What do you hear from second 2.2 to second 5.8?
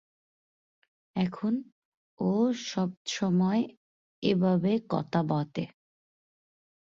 ও সবতময় এবাবে কতা বতে।